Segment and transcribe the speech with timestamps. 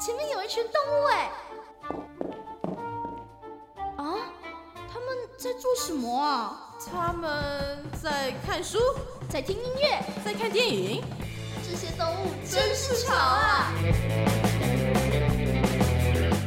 [0.00, 1.30] 前面有一群动物哎！
[3.96, 4.32] 啊，
[4.92, 6.74] 他们在做什么啊？
[6.90, 8.78] 他们在看书，
[9.30, 11.02] 在听音乐，在看电影。
[11.62, 13.72] 这些动物真是潮啊！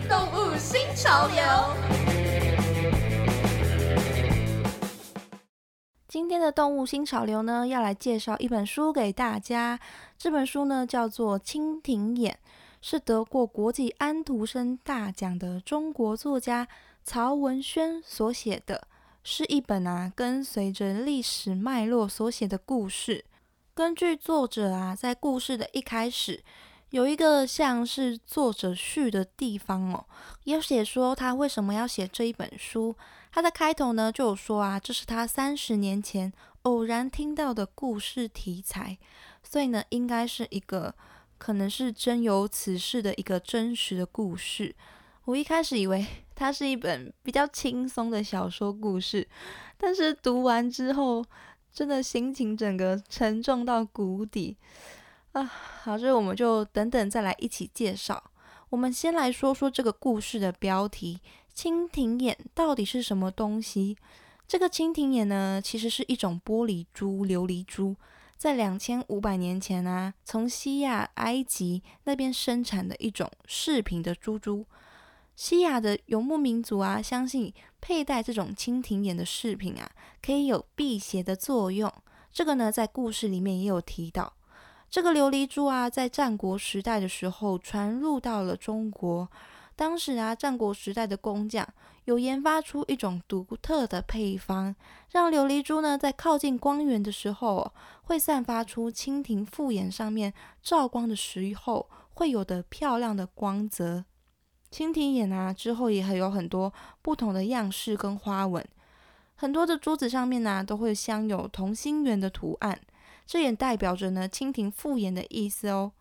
[0.08, 1.38] 动物新潮流。
[6.08, 9.80] 今天的动物新潮流呢，要来介绍一本书给大家。
[10.18, 12.38] 这本书呢叫做《蜻蜓眼》，
[12.90, 16.66] 是得过国际安徒生大奖的中国作家
[17.04, 18.88] 曹文轩所写的，
[19.26, 23.26] 是一本啊跟随着历史脉络所写的故事。
[23.74, 26.42] 根据作者啊，在故事的一开始，
[26.92, 30.06] 有一个像是作者序的地方哦，
[30.46, 32.96] 有写说他为什么要写这一本书。
[33.34, 36.32] 他的开头呢就有说啊，这是他三十年前
[36.62, 38.98] 偶然听到的故事题材，
[39.44, 40.96] 所以呢应该是一个
[41.38, 44.76] 可能是真有此事的一个真实的故事。
[45.26, 49.28] 我一开始以为 它是一本比较轻松的小说故事，
[49.78, 51.26] 但是读完之后，
[51.74, 54.56] 真的心情整个沉重到谷底
[55.34, 55.44] 啊！
[55.44, 58.32] 好，这我们就等等再来一起介绍。
[58.70, 61.20] 我们先来说说这个故事的标题。
[61.56, 63.98] 蜻蜓眼到底是什么东西？
[64.48, 67.96] 这个蜻蜓眼呢，其实是一种玻璃珠、琉璃珠，
[68.38, 74.66] 在两千五百年前啊，从西亚、埃及那边生产的一种饰品的珠珠。
[75.36, 79.90] 西亚的游牧民族啊，相信佩戴这种蜻蜓眼的饰品啊，
[80.22, 81.92] 可以有辟邪的作用。
[82.32, 84.34] 这个呢，在故事里面也有提到。
[84.90, 89.30] 这个琉璃珠啊，在战国时代的时候传入到了中国。
[89.76, 91.68] 当时啊，战国时代的工匠
[92.08, 94.74] 有研发出一种独特的配方，
[95.12, 104.06] 让琉璃珠呢在靠近光源的时候，会散发出蜻蜓复眼上面照光的时候会有的漂亮的光泽。
[104.72, 108.66] 蜻蜓眼啊，之后也还有很多不同的样式跟花纹，
[109.36, 112.80] 很多的珠子上面呢都会镶有同心圆的图案，
[113.26, 115.92] 这也代表着呢蜻蜓复眼的意思哦。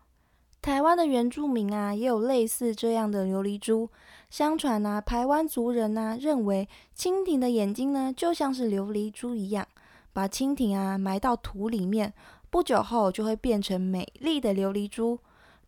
[0.61, 3.89] 台湾的原住民啊，也有类似这样的琉璃珠。
[4.29, 9.65] 相传啊，台湾族人呢认为蜻蜓的眼睛呢就像是琉璃珠一样，
[10.11, 12.13] 把蜻蜓啊埋到土里面，
[12.49, 15.17] 不久后就会变成美丽的琉璃珠。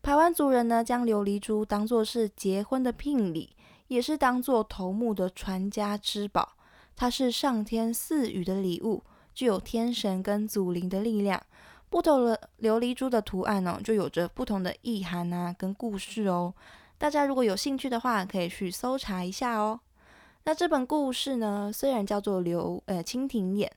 [0.02, 3.56] 台湾族人呢将琉璃珠当作是结婚的聘礼，
[3.88, 6.56] 也是当作头目的传家之宝。
[6.94, 9.02] 它是上天赐予的礼物，
[9.32, 11.42] 具有天神跟祖灵的力量。
[11.90, 16.54] 不同的琉璃珠的图案呢，就有着不同的意涵啊，跟故事哦。
[16.96, 19.80] 大家如果有兴趣的话，可以去搜查一下哦。
[20.44, 23.70] 那这本故事呢，虽然叫做流呃蜻蜓眼，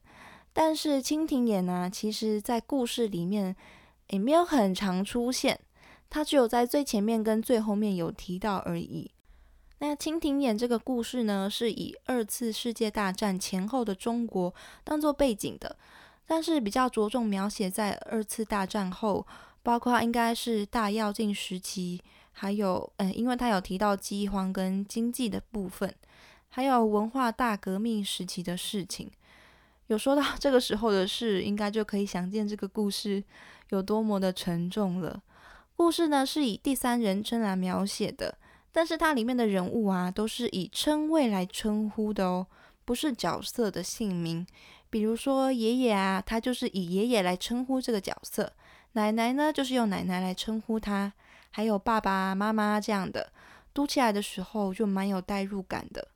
[0.54, 3.56] 但是蜻蜓眼呢，其实在故事里面
[4.10, 5.60] 也没有很常出现，
[6.10, 9.10] 它只有在最前面跟最后面有提到而已。
[9.80, 14.54] 那蜻蜓眼这个故事呢，是以二次世界大战前后的中国
[14.84, 15.76] 当做背景的。
[16.26, 19.26] 但是比较着重描写在二次大战后，
[19.62, 22.02] 包括应该是大跃进时期，
[22.32, 25.94] 还有嗯，因为他有提到饥荒跟经济的部分，
[26.50, 29.12] 还有文化大革命时期的事情，
[29.88, 33.24] 有说到这个时候的事，应该就可以想见这个故事
[33.70, 35.22] 有多么的沉重了。
[35.76, 38.38] 故事呢是以第三人称来描写的，
[38.72, 42.48] 但是它里面的人物啊都是以称谓来称呼的哦，
[42.86, 44.46] 不是角色的姓名。
[44.94, 48.46] 比如说爷爷啊，他就是以爷爷来称呼这个角色；
[48.92, 51.12] 奶奶呢，就是用奶奶来称呼他；
[51.50, 53.32] 还有爸爸妈妈这样的，
[53.74, 56.10] 读起来的时候就蛮有代入感的。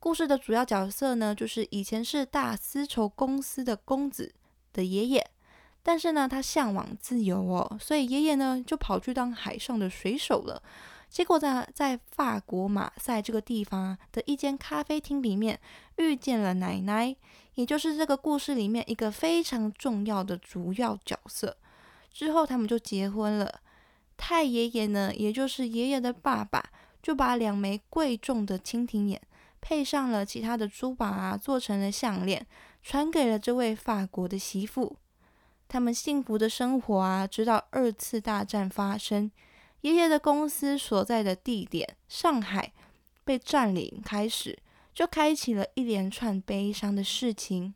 [0.00, 4.34] 故事的主要角色呢，就是以前是大丝绸公司的公子
[4.72, 5.24] 的爷爷，
[5.84, 10.60] 但是呢，他向往自由哦，所以爷爷呢就跑去当海上的水手了。
[11.16, 15.58] 结果在在法国马赛这个地方的一间咖啡厅里面
[15.96, 17.16] 遇见了奶奶。
[17.54, 21.56] 也就是这个故事里面一个非常重要的主要角色。
[22.12, 23.62] 之后他们就结婚了。
[24.18, 26.62] 太爷爷呢，也就是爷爷的爸爸，
[27.02, 29.18] 就把两枚贵重的蜻蜓眼
[29.58, 32.46] 配上了其他的珠宝啊，做成了项链，
[32.82, 34.98] 传给了这位法国的媳妇。
[35.66, 39.30] 他们幸福的生活啊，直到二次大战发生，
[39.86, 42.72] 爷爷的公司所在的地点上海
[43.24, 44.58] 被占领开始。
[44.92, 47.74] 就开启了一连串悲伤的事情。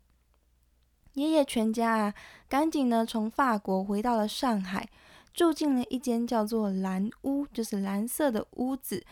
[1.13, 2.15] 爷爷全家啊，
[2.49, 4.89] 赶紧呢从法国回到了上海，
[5.35, 9.05] 住进了一间叫做蓝屋，就是蓝色的屋子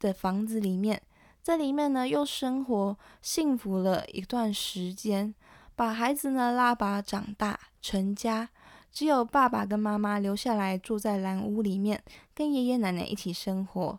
[0.00, 1.00] 的房子里面。
[1.40, 5.32] 在里面呢，又生活幸福了一段时间，
[5.76, 8.48] 把孩子呢拉拔长大成家。
[8.92, 12.02] 只有爸爸跟妈妈留下来住在蓝屋里面，
[12.34, 13.98] 跟爷爷奶奶一起生活，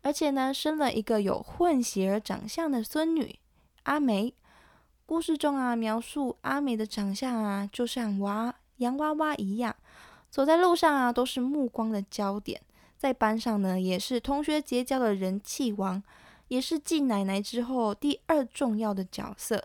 [0.00, 3.38] 而且呢，生了一个有混血儿长相的孙女
[3.82, 4.32] 阿梅。
[5.04, 9.76] 故事中啊，描述阿梅的长相啊，就像娃洋娃娃一样，
[10.30, 12.62] 走在路上啊，都是目光的焦点，
[12.96, 16.02] 在班上呢，也是同学结交的人气王，
[16.48, 19.62] 也是继奶奶之后第二重要的角色。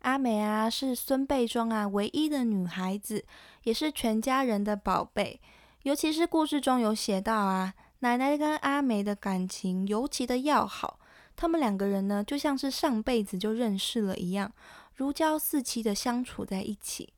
[0.00, 3.24] 阿美啊，是孙辈中啊唯一的女孩子，
[3.64, 5.40] 也是全家人的宝贝。
[5.82, 10.98] 尤其是故事中有写到啊，奶奶跟阿美的感情尤其的要好，
[11.36, 14.52] 他们两个人呢，就像是上辈子就认识了一样，
[14.94, 17.12] 如胶似漆的相处在一起。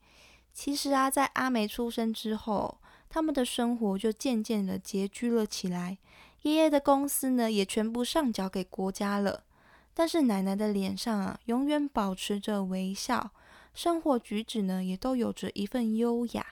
[0.53, 5.99] 其实啊，在阿美出生之后，他们的生活就渐渐的拮据了起来，
[6.43, 9.45] 爷爷的公司呢，也全部上缴给国家了。
[9.95, 13.31] 但是奶奶的脸上啊，永远保持着微笑，
[13.75, 16.47] 生活举止呢，也都有着一份优雅。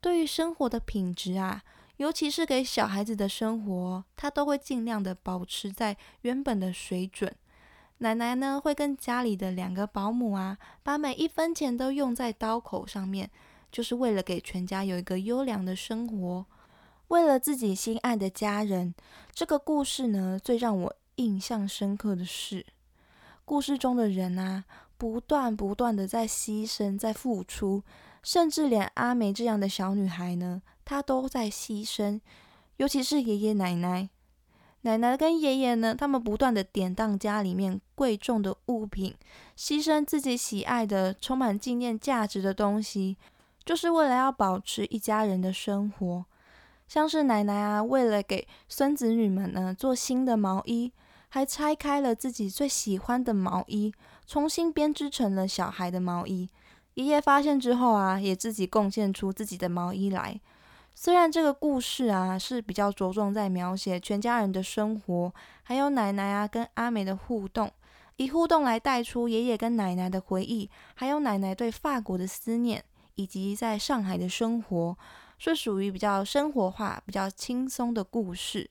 [0.00, 1.62] 对于生活的品质啊，
[1.98, 7.32] 尤其是给小孩子的生活，她都会尽量的保持在原本的水准。
[7.98, 13.30] 奶奶呢，会跟家里的两个保姆啊，把每一分钱都用在刀口上面，
[13.70, 16.44] 就是为了给全家有一个优良的生活，
[17.08, 18.92] 为了自己心爱的家人。
[19.32, 20.96] 这个故事呢，最让我。
[21.16, 22.64] 印象深刻的是，
[23.44, 24.64] 故事中的人啊，
[24.96, 27.82] 不断不断的在牺牲，在付出，
[28.22, 32.20] 甚至连阿梅这样的小女孩呢，她都在牺牲。
[32.78, 34.08] 尤其是爷爷奶奶，
[34.80, 39.14] 奶奶跟爷爷呢，他们不断的典当家里面贵重的物品，
[39.56, 43.16] 牺牲自己喜爱的、充满纪念价值的东西，
[43.64, 46.24] 就是为了要保持一家人的生活。
[46.92, 50.92] 像是奶奶啊，为了给孙子女们呢做新的毛衣。
[51.30, 53.90] 还拆开了自己最喜欢的毛衣，
[54.26, 56.46] 重新编织成了小孩的毛衣。
[56.92, 60.38] 爷爷发现之后啊，也自己贡献出自己的毛衣来。
[60.94, 67.70] 虽然这个故事啊是比较着重在描写全家人的生活，还有奶奶啊跟阿美的互动，
[68.16, 72.84] 以互动来带出爷爷跟奶奶的回忆，还有奶奶对法国的思念，
[73.14, 74.98] 以及在上海的生活，
[75.50, 78.70] 是属于比较生活化、比较轻松的故事。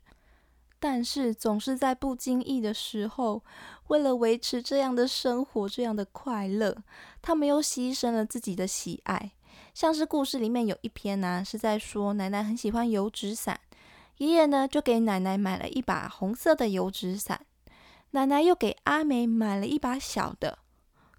[0.80, 3.44] 但是总是在不经意的时候，
[3.88, 6.78] 为了维持这样的生活、这样的快乐，
[7.22, 9.32] 他们又牺牲了自己的喜爱。
[9.74, 13.60] 像是故事里面有一篇呢，是在说奶奶很喜欢油纸伞，
[14.18, 17.46] 爷爷呢就给奶奶买了一把红色的油纸伞，
[18.12, 20.58] 奶奶又给阿梅买了一把小的。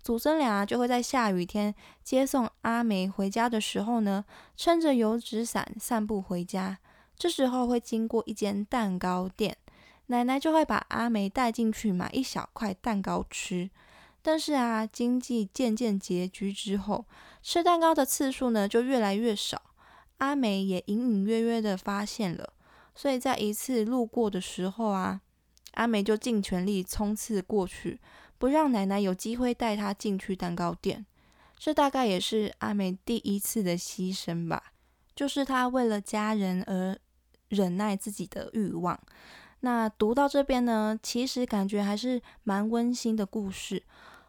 [0.02, 1.72] 祖孙俩就会在下雨天
[2.02, 4.24] 接送阿梅回家的时候呢，
[4.56, 6.78] 撑着油纸伞散步回家。
[7.16, 9.56] 这时候会经过一间蛋糕店，
[10.06, 13.70] 奶奶就会把阿梅带进去买一小块蛋糕吃。
[14.20, 17.04] 但是啊，经济渐渐拮据之后，
[17.40, 19.62] 吃蛋糕的次数呢就越来越少。
[20.18, 22.52] 阿梅也隐隐约约的发现了，
[22.94, 25.20] 所以在一次路过的时候啊，
[25.74, 28.00] 阿梅就尽全力冲刺过去，
[28.42, 31.06] 不让奶奶有机会带她进去蛋糕店。
[31.56, 34.72] 这大概也是阿美第一次的牺牲吧，
[35.14, 36.98] 就是她为了家人而。
[37.54, 38.98] 忍耐自己的欲望。
[39.60, 43.82] 那读到这边呢，其实感觉还是蛮温馨的故事。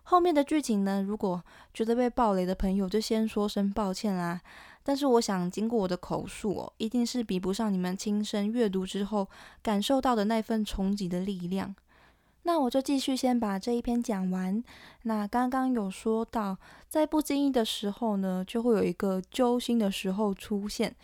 [0.04, 1.42] 后面的剧情呢，如果
[1.74, 4.42] 觉得被暴雷的朋友，就先说声抱歉啦。
[4.84, 9.30] 但是我想，经过我的口述哦，一定是比不上你们亲身阅读之后
[9.62, 11.74] 感受到的那份冲击的力量。
[12.44, 14.64] 那我就继续先把这一篇讲完。
[15.04, 16.58] 那刚刚有说到，
[16.88, 20.96] 在不经意的时候呢，就会有一个揪心的时候出现。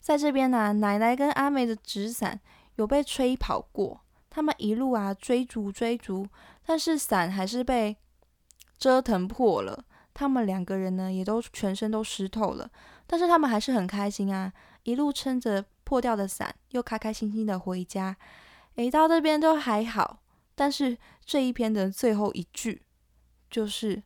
[0.00, 2.40] 在这边呢，奶奶跟阿梅的纸伞
[2.76, 4.00] 有被吹跑过，
[4.30, 6.26] 他们一路啊追逐追逐，
[6.64, 7.96] 但是伞还是被
[8.78, 9.84] 折腾破了。
[10.14, 12.68] 他们两个人呢也都全身都湿透了，
[13.06, 14.52] 但是他们还是很开心啊，
[14.82, 18.16] 一路撑着破掉的伞，又开开心心的回家。
[18.74, 20.18] 诶，到这边都还好，
[20.58, 22.82] 但是这一篇的最后一句，
[23.48, 24.02] 就是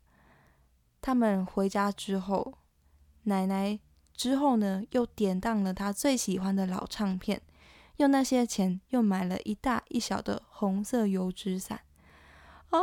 [1.00, 2.59] 他们回家之后，
[3.23, 3.80] 奶奶。
[4.14, 7.40] 之后呢，又典当了他最喜欢的老唱片，
[7.97, 11.80] 用那些钱又买了一大一小的红色油纸伞。
[12.68, 12.78] 哦，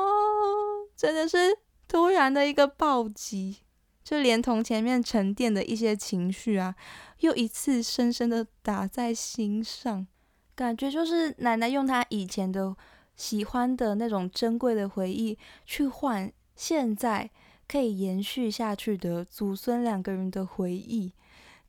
[0.97, 3.59] 真的是突然的一个暴击，
[4.03, 6.75] 就连同前面沉淀的一些情绪啊，
[7.19, 10.07] 又一次深深的打在心上。
[10.55, 12.75] 感觉就是奶奶用她以前的
[13.19, 17.29] 喜欢的那种珍贵的回忆，去换现在。
[17.71, 21.13] 可以延续下去的祖孙两个人的回忆，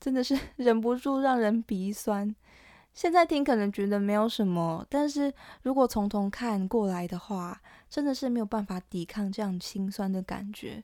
[0.00, 2.34] 真的是 忍不住让人鼻酸。
[2.94, 5.30] 现在听可能觉得没有什么，但是
[5.60, 10.82] 如果从头看过来的话，真的是没有办法抵抗这样心酸的感觉。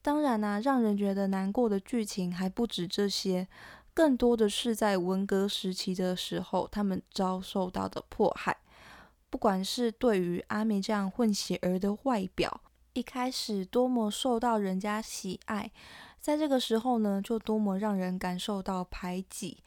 [0.00, 3.46] 当然呢，让人觉得难过的剧情还不止这些，
[3.92, 8.56] 更多的是在文革时期的时候，他们遭受到的迫害。
[9.34, 12.60] 不管是对于阿美这样混血儿的外表，
[12.92, 15.72] 一开始多么受到人家喜爱，
[16.20, 19.58] 在这个时候呢，就多么让人感受到排挤。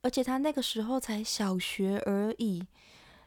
[0.00, 2.66] 而且他那个时候才小学而已，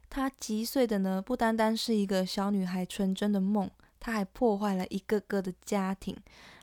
[0.10, 1.22] 他几岁的呢？
[1.22, 6.14] 不单单是一个小女孩纯真的梦，他还破坏了一个个的家庭。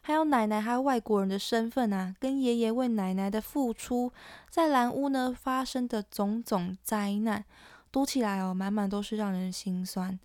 [0.03, 4.13] 还有奶奶，还有外国人的身份啊，跟爷爷为奶奶的付出，
[4.51, 7.47] 在蓝屋呢发生的种种灾难，
[7.93, 10.19] 读起来哦，满满都是让人心酸。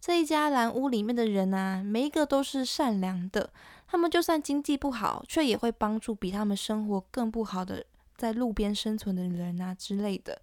[0.00, 3.50] 这一家蓝屋里面的人啊，每一个都是善良的，
[3.88, 10.42] 他们就算经济不好，却也会帮助比他们生活更不好的在路边生存的人啊之类的。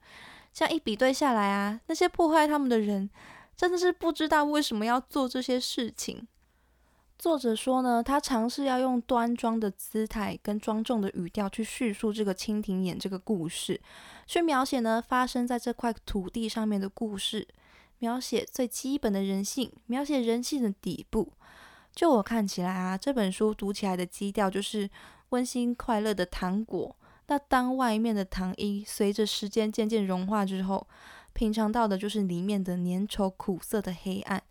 [0.52, 3.08] 这样一比对下来啊，那些破坏他们的人，
[3.56, 6.28] 真的是不知道为什么要做这些事情。
[7.22, 13.80] 作者说呢，他尝试要用端庄的姿态跟庄重的语调去叙述这个蜻蜓眼这个故事，
[14.25, 17.48] 去描写呢发生在这块土地上面的故事，
[18.00, 21.32] 描写最基本的人性，描写人性的底部。
[21.94, 24.90] 就我看起来啊，这本书读起来的基调就是
[25.30, 26.96] 温馨快乐的糖果。
[27.28, 30.88] 那当外面的糖衣随着时间渐渐融化之后，
[31.34, 34.42] 品尝到的就是里面的粘稠苦涩的黑暗。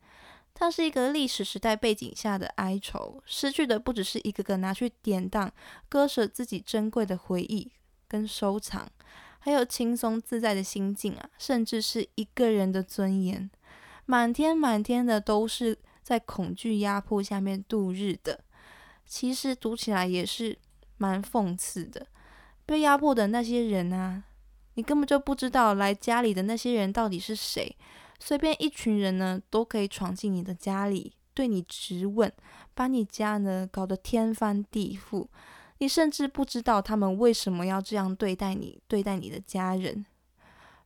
[0.54, 5.50] 它是一个历史时代背景下的哀愁，失去的不只是一个个拿去典当、
[5.88, 7.72] 割舍自己珍贵的回忆
[8.06, 8.86] 跟收藏，
[9.38, 13.50] 还有轻松自在的心境啊，甚至是一个人的尊严。
[14.04, 18.44] 满天满天的都是在恐惧压迫下面度日的，
[19.06, 20.58] 其实读起来也是
[20.98, 22.06] 蛮讽刺的。
[22.66, 24.24] 被压迫的那些人啊，
[24.74, 27.76] 你根本就不知道来家里的那些人到底是谁。
[28.20, 32.30] 随便一群人呢，都可以闯进你的家里，对你质问，
[32.74, 35.26] 把你家呢搞得天翻地覆。
[35.78, 40.04] 你甚至不知道他们为什么要这样对待你，对待你的家人。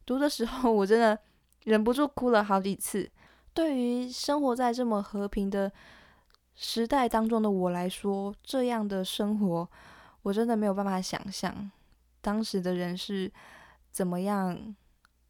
[0.06, 1.18] 读的时候，我真的
[1.64, 3.10] 忍不住哭了好几次。
[3.52, 5.70] 对于生活在这么和平的
[6.54, 9.68] 时代当中的我来说，这样的生活，
[10.22, 11.70] 我真的没有办法想象
[12.20, 13.32] 当时的人是
[13.90, 14.76] 怎么样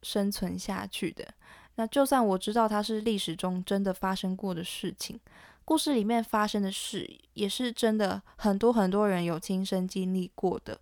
[0.03, 1.27] 生存下去的。
[1.75, 5.19] 那就算我知道它是历史中真的发生过的事情，
[5.65, 10.79] 故事里面发生的事也是真的，很多很多人有亲身经历过的，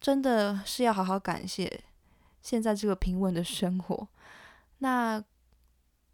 [0.00, 1.80] 真的是要好好感谢
[2.42, 4.08] 现在这个平稳的生活。
[4.78, 5.22] 那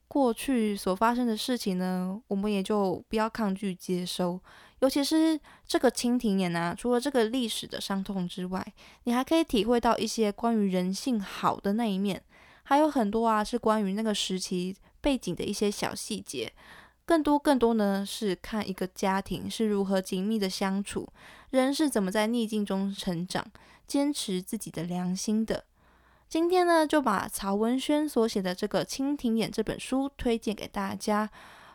[0.09, 4.39] 过去所发生的事情呢，我们也就不要抗拒接收，
[4.81, 8.63] 尤其是这个蜻蜓眼啊，除了这个历史的伤痛之外，
[9.05, 12.23] 你还可以体会到一些关于人性好的那一面。
[12.63, 16.53] 还有很多啊，是关于那个时期背景的一些小细节。
[17.05, 21.09] 更多更多呢，是看一个家庭是如何紧密的相处，
[21.51, 23.45] 人是怎么在逆境中成长，
[23.87, 25.65] 坚持自己的良心的。
[26.29, 31.29] 今天呢，就把曹文轩所写的这个《蜻蜓眼》这本书推荐给大家。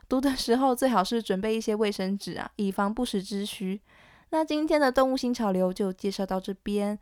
[0.09, 3.81] 读的时候最好是准备一些卫生纸啊，以防不时之需。
[4.29, 6.97] 那今天的动物新潮流就介绍到这边。